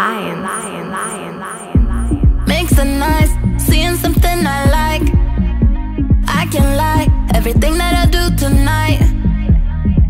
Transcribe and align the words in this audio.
Tommy. 0.00 0.32
Lion, 0.32 0.42
lion, 0.42 0.90
lion, 0.90 1.84
lion. 1.88 2.44
Makes 2.46 2.78
a 2.78 2.84
nice, 2.84 3.32
seeing 3.58 3.96
something 3.96 4.38
I 4.46 4.60
like. 4.78 5.06
I 6.40 6.46
can 6.54 6.68
lie, 6.76 7.06
everything 7.34 7.74
that 7.76 7.94
I 8.02 8.06
do 8.16 8.22
tonight. 8.36 9.00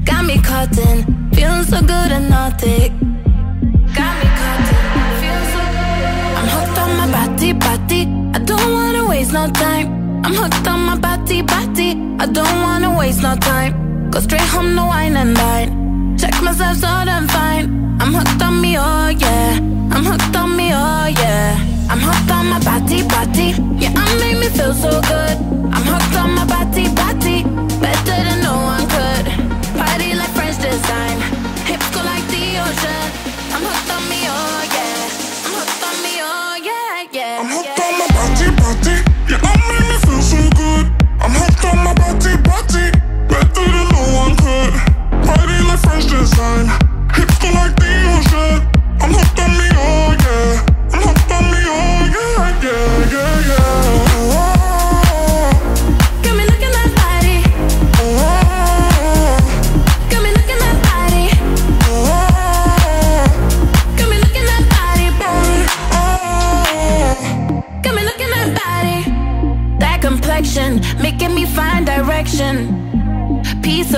Got 0.05 0.27
me 0.27 0.37
caught 0.41 0.77
in, 0.79 0.97
feeling 1.35 1.65
so 1.65 1.81
good 1.81 2.11
and 2.17 2.31
naughty. 2.31 2.91
Got 3.99 4.15
me 4.21 4.29
caught 4.41 4.69
in, 4.75 4.83
feeling 5.21 5.49
so 5.55 5.63
good. 5.77 6.39
I'm 6.39 6.49
hooked 6.55 6.79
on 6.85 6.91
my 7.01 7.09
body, 7.17 7.53
body. 7.53 8.03
I 8.37 8.39
don't 8.51 8.73
wanna 8.73 9.09
waste 9.09 9.33
no 9.33 9.45
time. 9.51 9.87
I'm 10.25 10.35
hooked 10.35 10.69
on 10.69 10.81
my 10.91 10.97
body, 10.97 11.43
body. 11.43 11.91
I 12.23 12.27
don't 12.27 12.59
wanna 12.67 12.97
waste 12.97 13.23
no 13.23 13.35
time. 13.37 14.11
Go 14.11 14.21
straight 14.21 14.49
home, 14.55 14.75
no 14.77 14.87
wine 14.87 15.17
and 15.17 15.35
dine. 15.35 16.17
Check 16.17 16.35
myself 16.43 16.77
so 16.77 16.87
I'm 16.87 17.27
fine. 17.27 17.80
I'm 18.13 18.17
hooked 18.27 18.43
on 18.43 18.61
me, 18.61 18.77
oh 18.77 19.07
yeah. 19.07 19.55
I'm 19.93 20.05
hooked 20.05 20.35
on 20.35 20.57
me, 20.57 20.73
oh 20.75 21.07
yeah. 21.07 21.55
I'm 21.89 22.01
hooked 22.01 22.29
on 22.33 22.47
my 22.51 22.59
body, 22.59 23.07
body. 23.07 23.55
Yeah, 23.79 23.95
I 23.95 24.19
make 24.19 24.37
me 24.37 24.49
feel 24.49 24.75
so 24.75 24.91
good. 25.03 25.39
I'm 25.71 25.87
hooked 25.87 26.17
on 26.19 26.35
my 26.35 26.45
body, 26.45 26.89
body. 26.91 27.45
Better 27.79 28.19
than 28.27 28.43
no 28.43 28.57
one 28.67 28.83
could. 28.91 29.27
Party 29.79 30.15
like 30.19 30.31
French 30.35 30.59
design. 30.59 31.21
Hips 31.71 31.87
go 31.95 32.03
like 32.03 32.27
the 32.35 32.59
ocean. 32.59 33.07
I'm 33.55 33.63
hooked 33.63 33.91
on 33.95 34.03
me, 34.11 34.27
oh 34.27 34.59
yeah. 34.75 35.47
I'm 35.47 35.55
hooked 35.55 35.85
on 35.87 35.97
me, 36.03 36.15
oh 36.19 36.59
yeah, 36.67 37.07
yeah. 37.15 37.39
I'm 37.39 37.47
hooked 37.47 37.79
on 37.79 37.93
my 37.95 38.09
body, 38.11 38.51
body. 38.59 39.10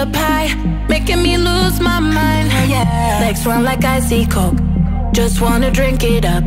Of 0.03 0.11
pie 0.11 0.53
making 0.89 1.23
me 1.23 1.37
lose 1.37 1.79
my 1.79 2.01
mind. 2.01 2.51
Yeah. 2.69 3.21
Next 3.21 3.47
round 3.47 3.65
like 3.65 3.85
icy 3.85 4.27
coke. 4.27 4.59
Just 5.13 5.41
wanna 5.41 5.71
drink 5.71 6.03
it 6.03 6.25
up. 6.25 6.43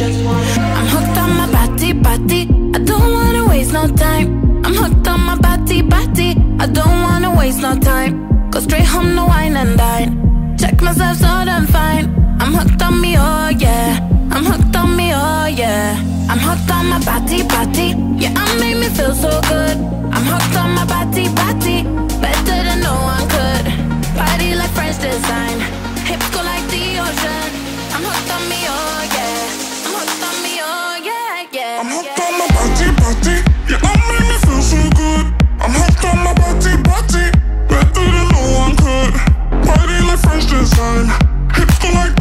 Just 0.00 0.18
wanna. 0.26 0.52
I'm 0.78 0.88
hooked 0.94 1.18
on 1.22 1.30
my 1.40 1.48
body, 1.52 1.92
body. 1.92 2.42
I 2.74 2.78
don't 2.90 3.12
wanna 3.12 3.46
waste 3.46 3.72
no 3.72 3.86
time. 3.86 4.26
I'm 4.64 4.74
hooked 4.74 5.06
on 5.06 5.20
my 5.20 5.36
body, 5.36 5.82
body. 5.82 6.30
I 6.58 6.66
don't 6.66 7.02
wanna 7.06 7.32
waste 7.36 7.60
no 7.60 7.78
time. 7.78 8.50
Go 8.50 8.58
straight 8.58 8.86
home, 8.86 9.14
no 9.14 9.26
wine 9.26 9.56
and 9.56 9.78
dine. 9.78 10.56
Check 10.58 10.82
myself 10.82 11.18
so 11.18 11.28
I'm 11.28 11.66
fine. 11.68 12.06
I'm 12.40 12.52
hooked 12.54 12.82
on 12.82 13.00
me, 13.00 13.14
oh 13.16 13.50
yeah. 13.50 14.00
I'm 14.32 14.44
hooked 14.44 14.74
on 14.74 14.96
me, 14.96 15.12
oh 15.14 15.46
yeah. 15.46 15.94
I'm 16.28 16.40
hooked 16.40 16.70
on 16.72 16.86
my 16.88 16.98
body, 17.04 17.44
body. 17.44 17.88
Yeah, 18.20 18.34
I 18.36 18.58
make 18.58 18.78
me 18.78 18.88
feel 18.88 19.14
so 19.14 19.40
good. 19.42 19.97
I'm 20.14 20.24
hooked 20.24 20.56
on 20.56 20.74
my 20.74 20.84
body, 20.86 21.28
body. 21.34 21.82
Better 22.20 22.58
than 22.66 22.80
no 22.80 22.94
one 23.04 23.26
could. 23.28 23.66
Body 24.16 24.54
like 24.54 24.70
French 24.76 24.98
design. 25.00 25.60
Hips 26.08 26.28
go 26.30 26.42
like 26.42 26.64
the 26.72 26.98
ocean. 27.00 27.48
I'm 27.94 28.02
hooked 28.04 28.30
on 28.32 28.42
me, 28.48 28.60
oh 28.66 29.00
yeah. 29.14 29.86
I'm 29.86 29.92
hooked 29.96 30.22
on 30.28 30.36
me, 30.44 30.54
oh 30.60 30.92
yeah, 31.02 31.46
yeah. 31.52 31.80
I'm 31.80 31.90
hooked 31.92 32.20
on 32.20 32.32
my 32.40 32.48
body, 32.56 32.88
body. 33.00 33.36
Yeah, 33.70 33.88
I 33.88 33.92
make 34.08 34.26
me 34.26 34.36
feel 34.44 34.62
so 34.62 34.80
good. 34.98 35.24
I'm 35.62 35.72
hooked 35.76 36.04
on 36.04 36.18
my 36.26 36.34
body, 36.34 36.74
body. 36.82 37.26
Better 37.70 38.06
than 38.14 38.26
no 38.34 38.42
one 38.62 38.74
could. 38.82 39.12
Party 39.66 39.98
like 40.08 40.20
French 40.24 40.46
design. 40.50 41.06
Hips 41.54 41.78
go 41.78 41.88
like 41.94 42.17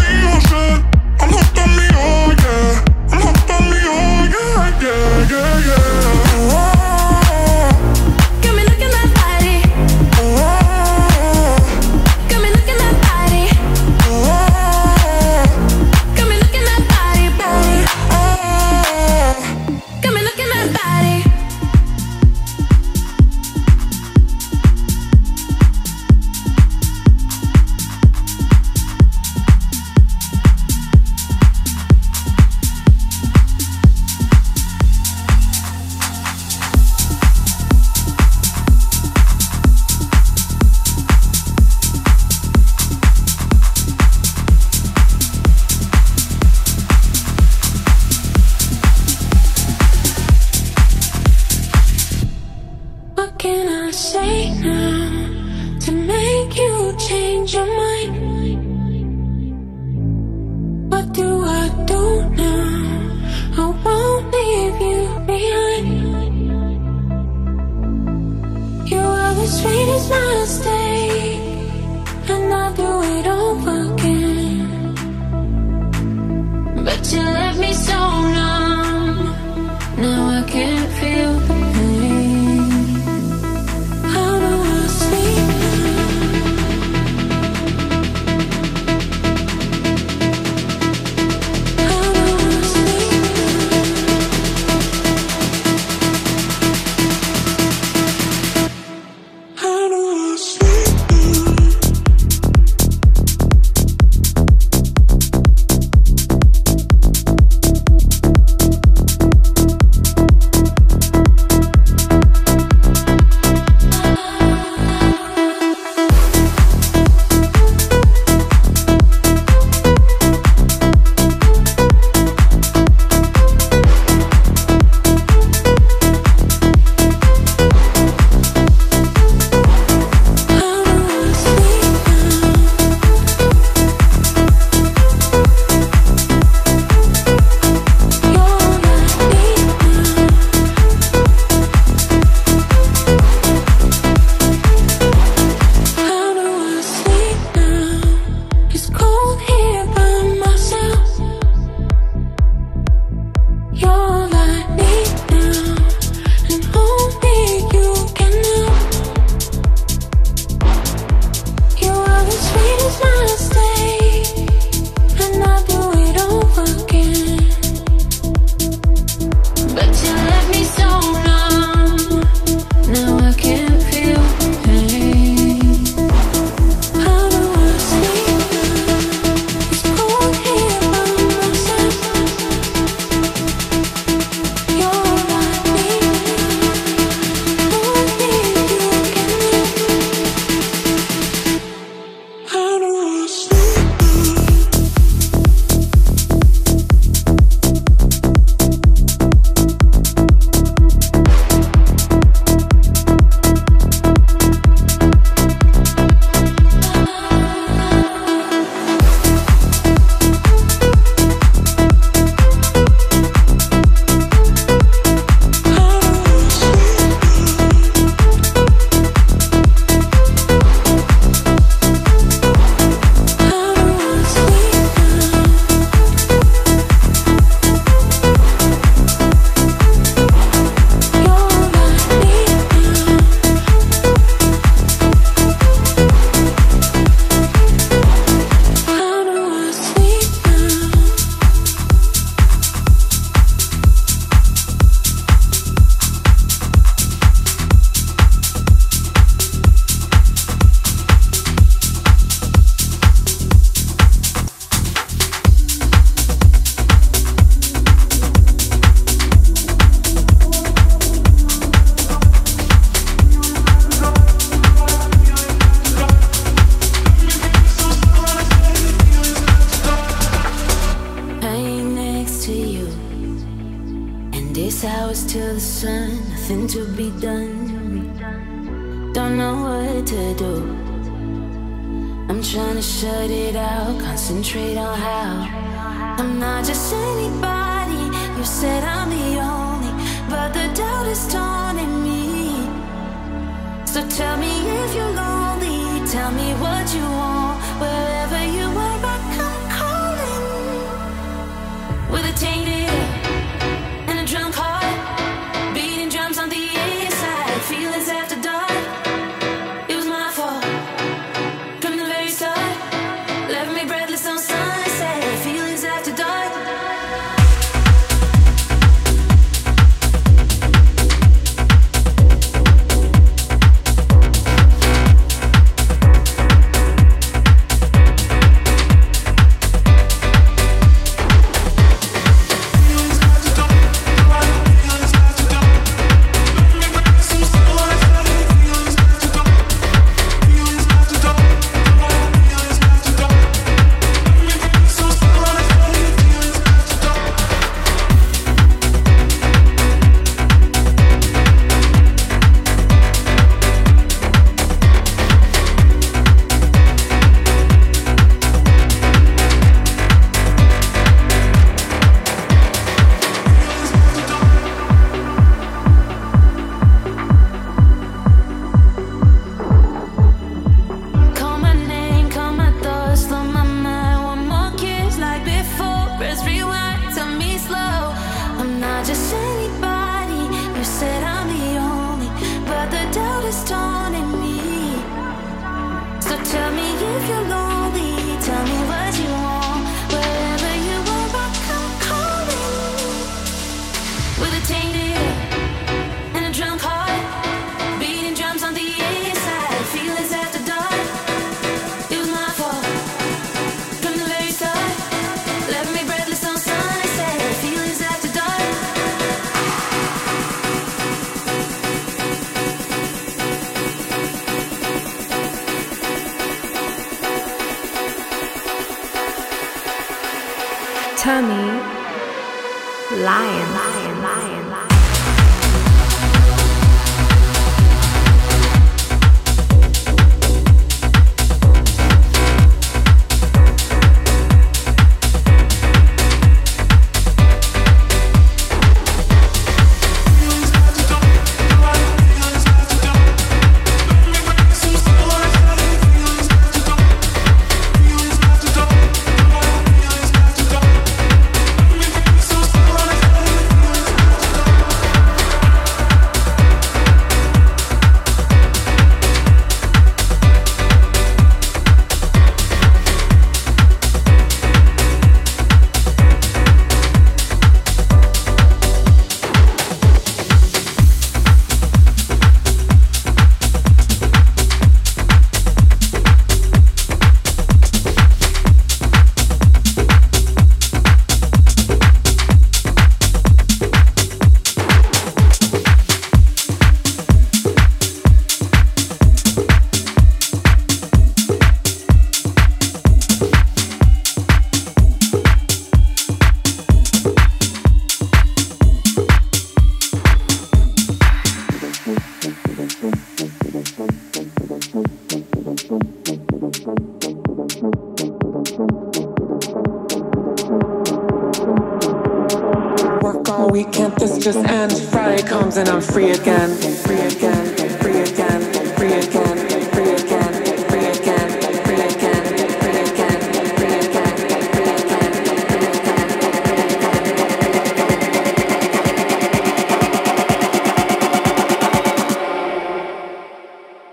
free 516.17 516.31
again, 516.31 516.75
free 517.05 517.19
again, 517.19 517.75
free 517.99 518.21
again, 518.21 518.61
free 518.95 519.13
again. 519.13 519.67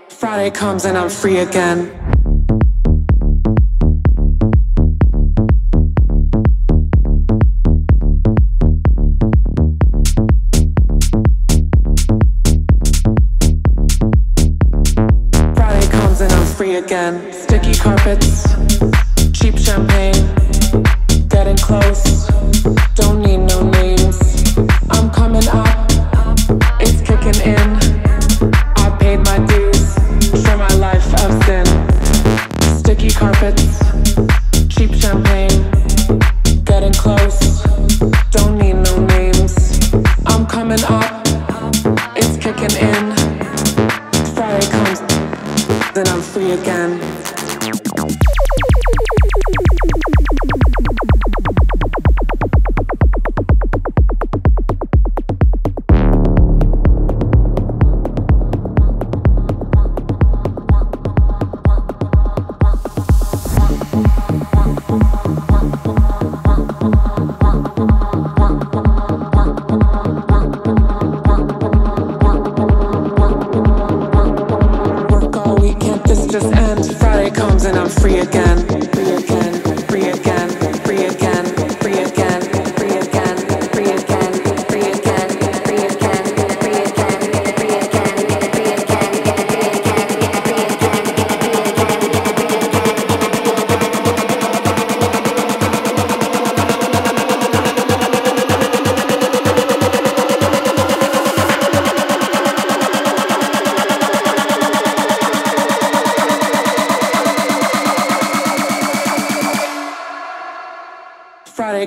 Friday 0.09 0.51
comes 0.51 0.85
and 0.85 0.95
I'm 0.95 1.09
free 1.09 1.39
again. 1.39 1.94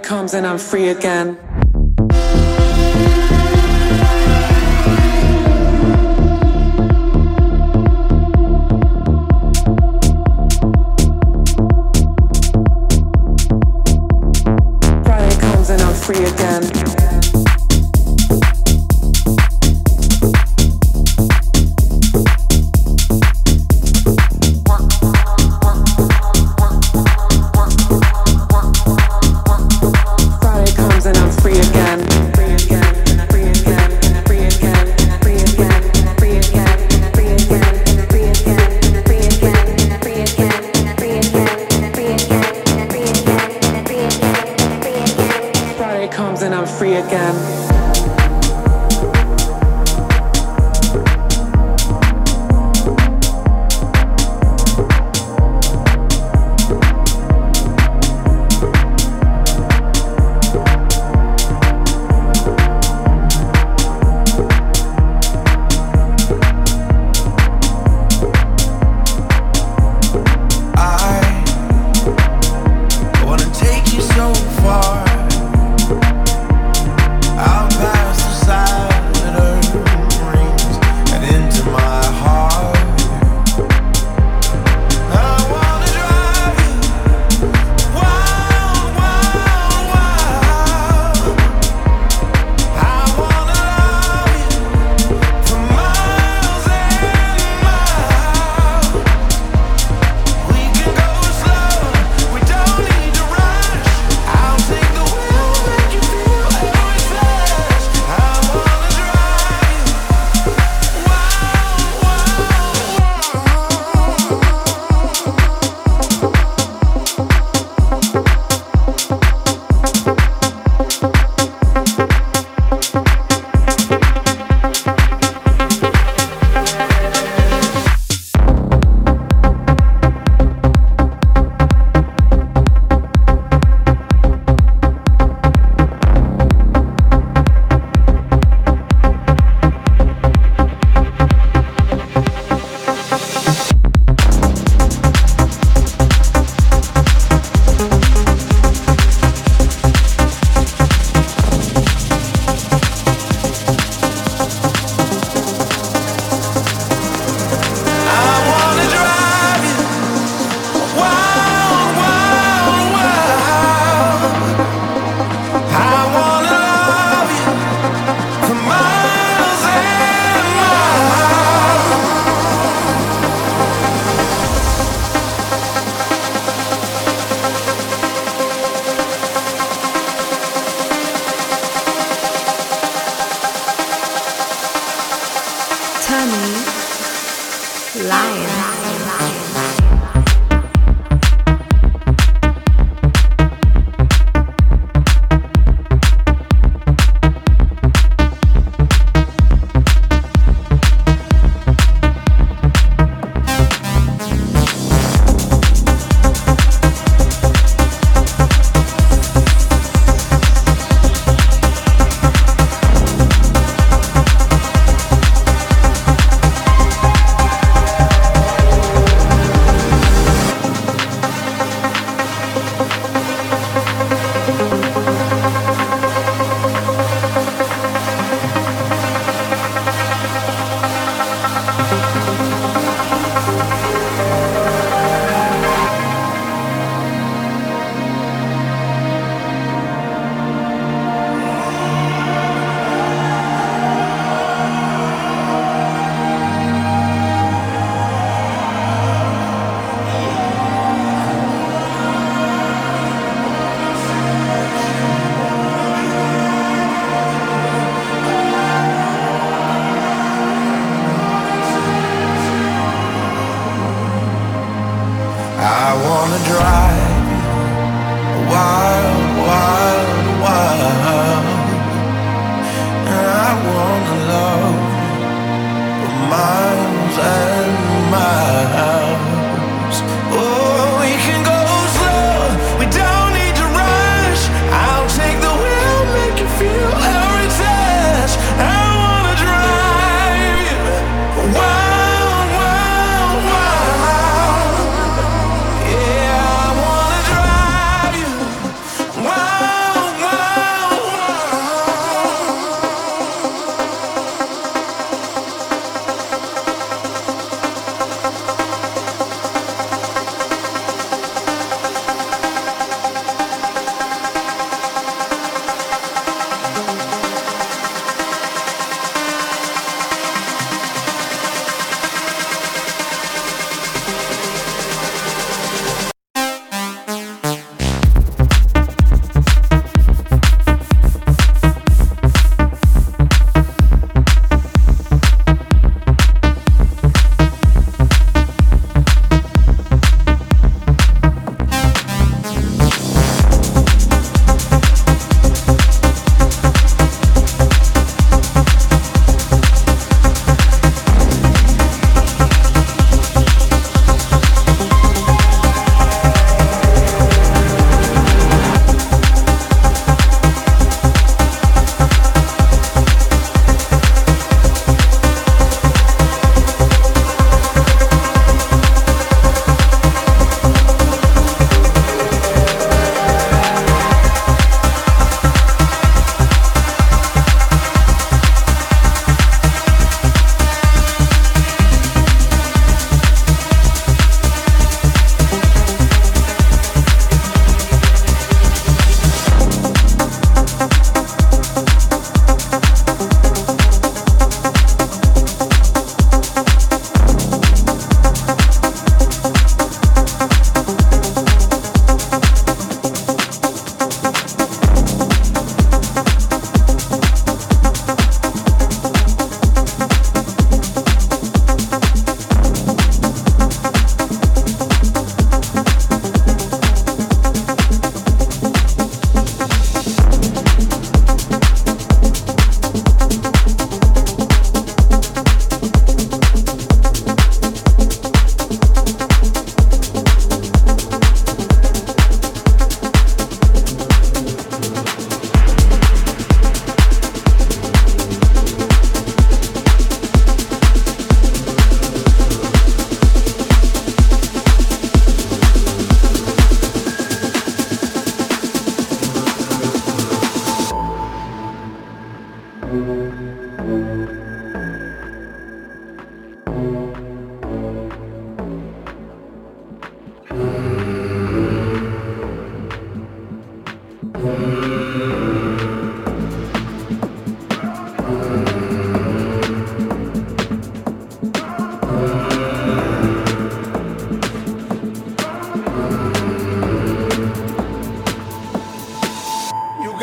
comes 0.09 0.33
and 0.33 0.47
I'm 0.47 0.57
free 0.57 0.89
again. 0.89 1.37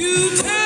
Rise, 0.00 0.59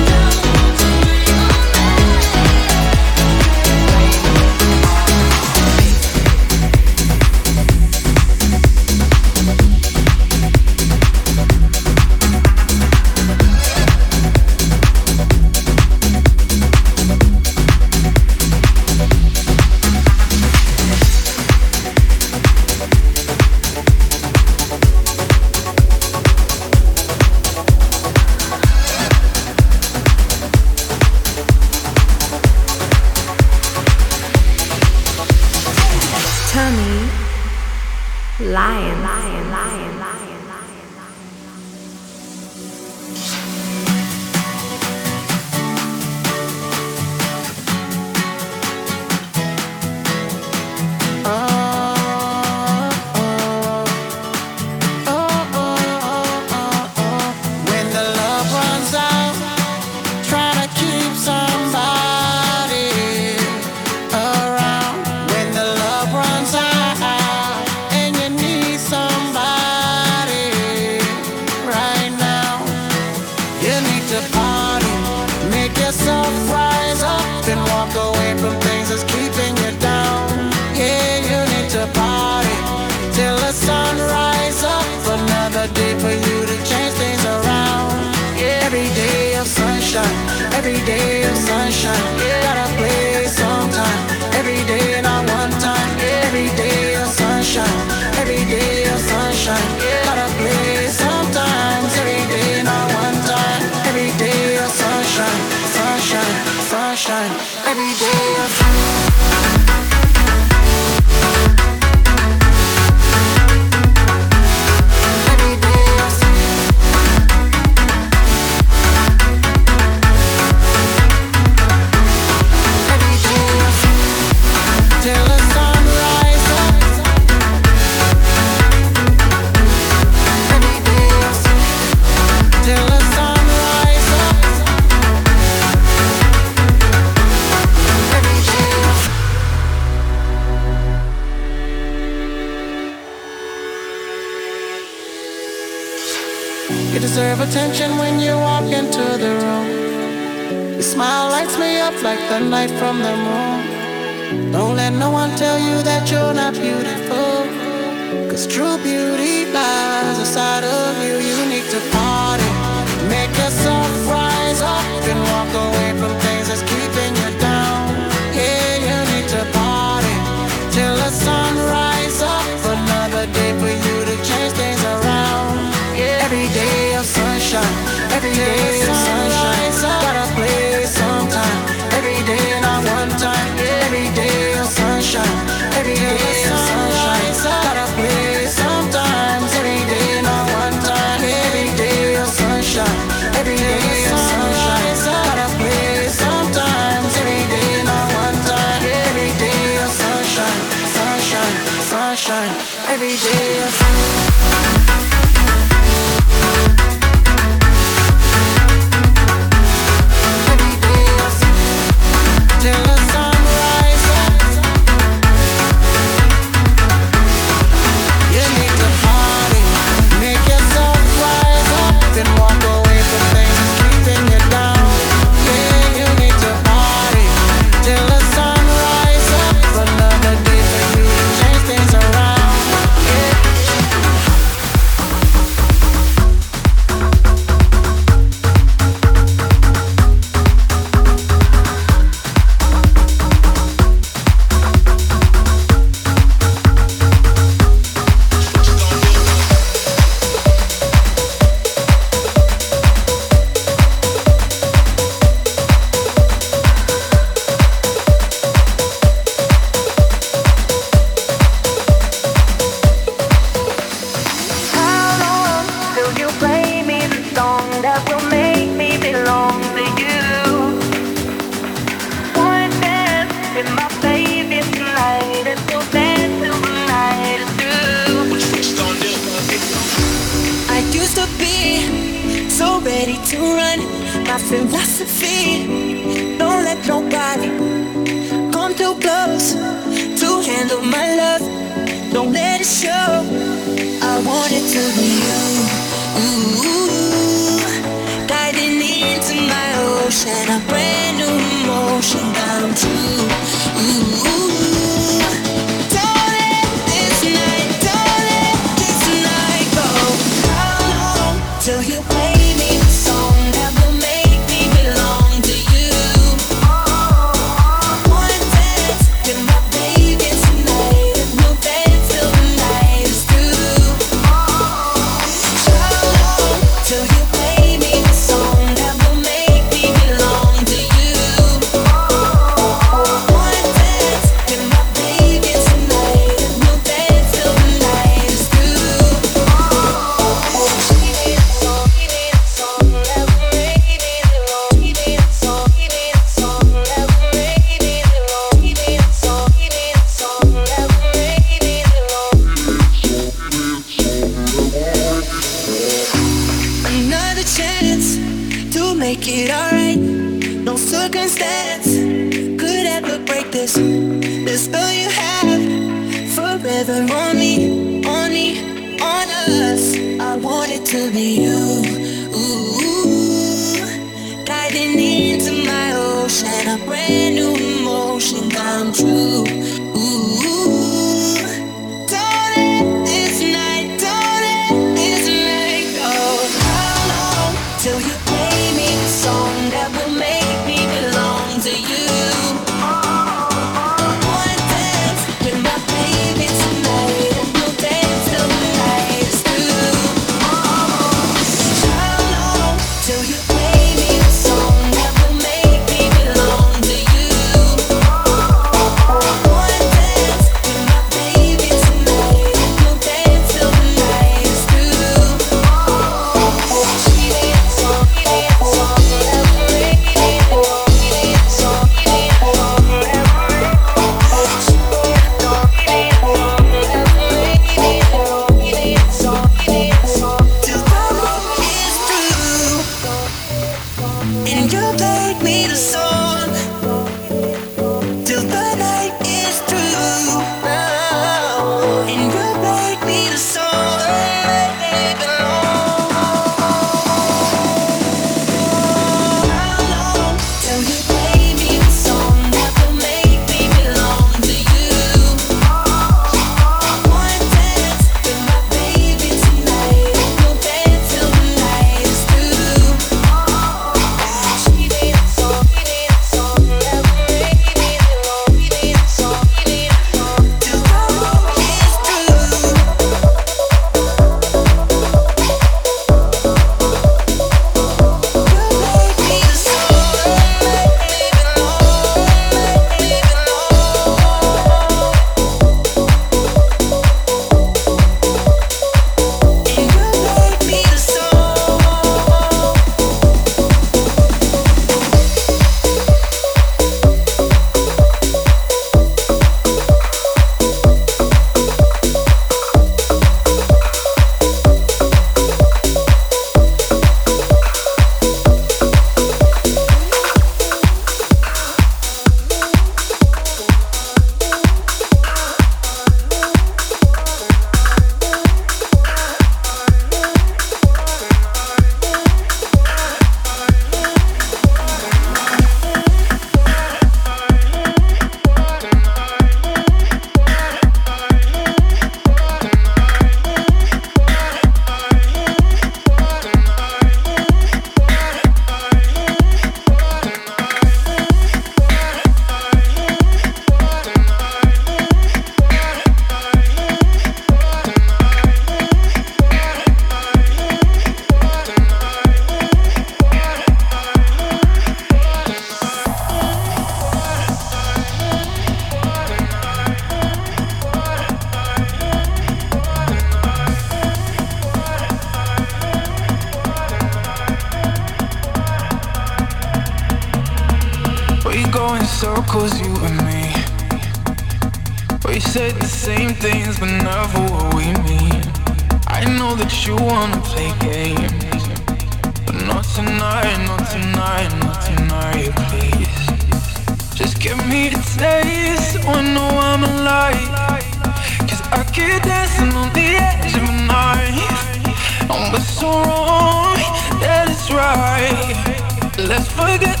forget 599.61 600.00